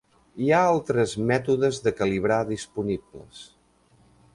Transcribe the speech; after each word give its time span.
Hi 0.43 0.47
ha 0.51 0.61
altres 0.69 1.13
mètodes 1.33 1.83
de 1.89 1.95
calibrar 2.01 2.41
disponibles. 2.57 3.49